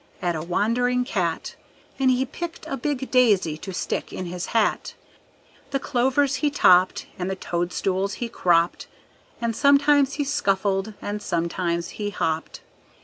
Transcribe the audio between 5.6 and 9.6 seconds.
The clovers he topped, And the toadstools he cropped, And